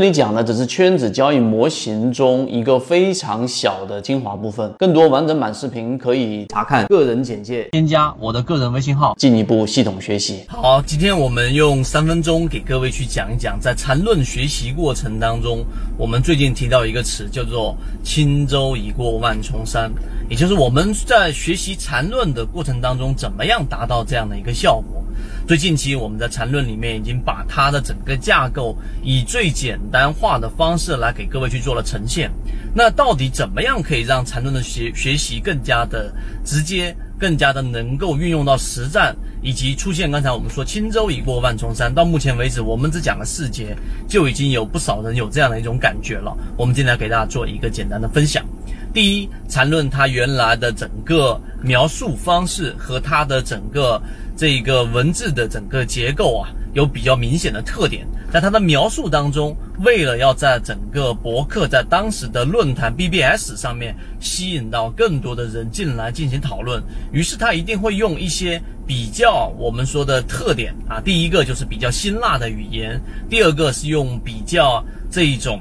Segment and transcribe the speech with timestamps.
[0.00, 10.42] 这里讲的只是圈子交易模型中一个非常小的精华部分，更多完整版视频可以查看个人简介，添加我的个人微信号，进一步系统学习。
[10.48, 15.62] 好，今天我们用三分钟给各位去讲一讲，在缠论学习过程当中，
[15.98, 19.92] 我们最近提到一个词叫做“轻舟已过万重山”，
[20.30, 25.04] 也就是我们在学习缠论的过程当中，怎么样达到这样的一个效果。
[25.44, 32.30] 最近期我们在缠论里面已经把它的整个架构以最简单化的方式来给各位去做了呈现。
[32.72, 36.14] 那到底怎么样可以让缠论的学学习更加的
[36.44, 41.92] 直接，更加的能够运用到实战，以及出现刚才我们说轻舟已过万重山。
[41.92, 43.76] 到目前为止，我们只讲了四节，
[44.06, 46.32] 就已经有不少人有这样的一种感觉了。
[46.56, 48.46] 我们今天给大家做一个简单的分享。
[48.92, 54.00] 第一，谈论它原来的整个描述方式和它的整个
[54.36, 58.04] 这个文字的整个结构啊，有比较明显的特点。
[58.32, 75.60] 在它的描述当中，为了要在整个博客在当时的论坛 BBS 上面吸引到更多的人进来进行讨论，于是他一定会用一些比较我们说的特点啊，第一个就是比较辛辣的语言，第二个是用比较这一种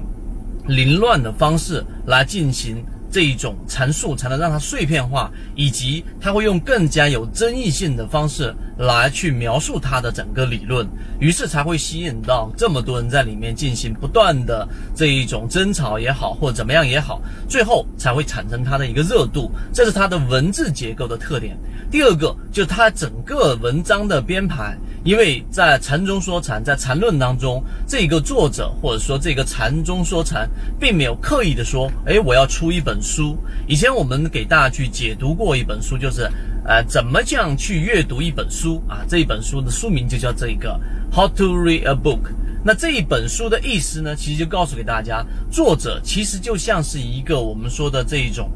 [0.68, 2.84] 凌乱的方式来进行。
[3.12, 10.88] 这一种阐述才能让它碎片化，以及它会用更加有争议性的方式来去描述它的整个理论，
[11.20, 19.52] 于是才会吸引到这么多人在里面进行不断的这一种争吵也好，或者怎么样也好，最后才会产生它的一个热度。
[19.74, 21.58] 这是它的文字结构的特点。
[21.90, 24.78] 第二个就是它整个文章的编排。
[25.04, 33.38] 因为在禅中说禅，在禅论当中，这个作者或者说这个禅中说禅，并没有刻意的说，哎，我要出一本书。
[33.68, 36.30] 以前我们给大家去解读过一本书，就是，
[36.66, 39.06] 呃，怎么这样去阅读一本书啊？
[39.08, 40.80] 这一本书的书名就叫这个
[41.14, 42.32] How to Read a Book。
[42.62, 48.52] 那这一本书的意思呢，其实就告诉给大家，作者其实就像是一个我们说的这一种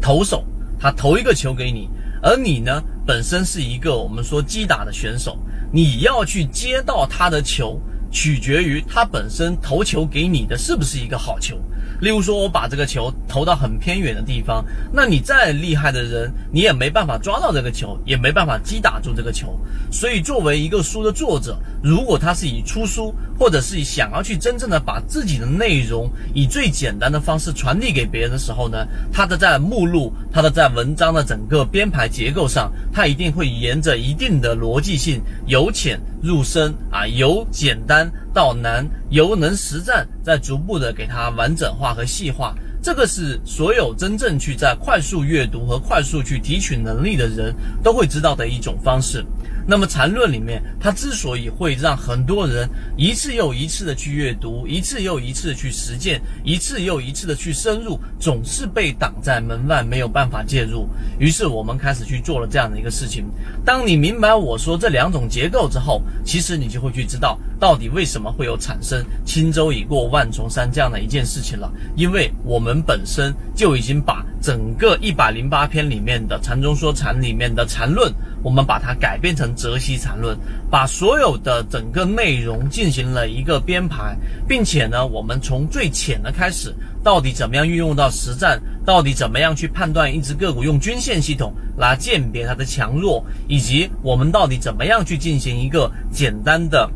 [0.00, 0.44] 投手，
[0.78, 1.88] 他投一个球给你，
[2.24, 5.38] 而你呢，本身是一个我们说击打的选手。
[5.70, 7.78] 你要去接到他的球，
[8.14, 11.58] 取决于他本身投球给你的是不是一个好球。
[12.00, 19.58] 例如说，我把这个球投到很偏远的地方，那你再厉害的人，你也没办法抓到这个球，也没办法击打住这个球。
[19.90, 42.54] 所以，作为一个书的作者，如果他是以出书，或者是以想要去真正的把自己的内容以最简单的方式传递给别人的时候呢，他的在目录，他的在文章的整个编排结构上，他一定会沿着一定的逻辑性，由浅入深啊，由简单到难，由能实战，再逐步的给它完整化和细化。
[42.84, 49.24] 这个是所有真正去在快速阅读和快速去提取能力的人都会知道的一种方式。
[49.66, 52.68] 那么禅论里面，它之所以会让很多人
[52.98, 60.86] 一次又一次的去阅读，一次又一次的去实践，一次又一次的去深入，总是被挡在门外，没有办法介入。
[61.18, 63.24] 于是我们开始去做了这样的一个事情。
[63.64, 67.38] 当你明白我说这两种结构之后，其实你就会去知道。
[67.58, 71.72] 到底为什么会有产生轻舟已过万重山这样的一件事情了？
[71.96, 78.12] 因为我们本身就已经把整个一百零八篇里面的禅中说禅里面的禅论，
[78.42, 80.36] 我们把它改编成泽西禅论，
[80.70, 96.90] 把所有的整个内容进行了一个编排，并且呢，我们从最浅的开始，到底怎么样运用到实战，到底怎么样去判断一只个股用均线系统来鉴别它的强弱，以及我们到底怎么样去进行一个简单的。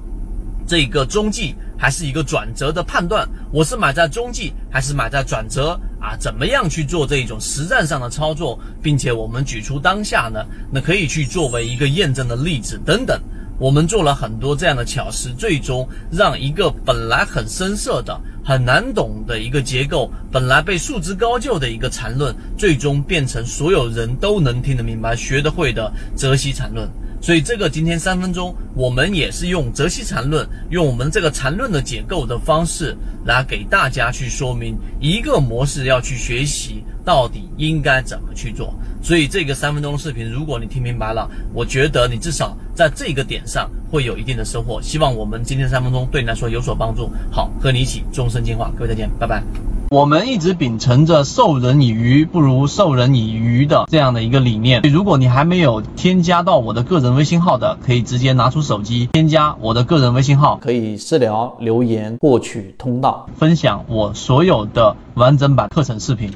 [0.66, 6.16] 这个中继还是一个转折的判断，我是买在中继还是买在转折啊？
[6.18, 10.44] 怎么样去做这一种实战上的操作，并且我们举出当下呢？
[10.72, 13.18] 那可以去作为一个验证的例子等等。
[13.60, 26.88] 我们做了很多这样的巧思，最终让一个本来很深涩的、很难懂的一个结构，本来被束之高就的一个缠论，最终变成所有人都能听得明白、学得会的泽西缠论。
[27.20, 38.72] 所以这个今天三分钟，我们也是用泽西禅论，用我们这个禅论的结构的方式来给大家去说明一个模式要去学习到底应该怎么去做。
[39.02, 44.80] 所以这个三分钟的视频，如果你听明白了，我觉得你至少在这个点上会有一定的收获。
[44.80, 47.10] 希望我们今天三分钟对你来说有所帮助。
[47.30, 49.67] 好，和你一起终身进化，各位再见，拜拜。
[49.90, 54.82] 我们一直秉承着授人以鱼不如授人以渔的这样的一个理念。
[54.82, 66.32] 如果你还没有添加到我的个人微信号的，可以直接拿出手机添加我的个人微信号，可以私聊留言获取通道，分享我所有的完整版课程视频。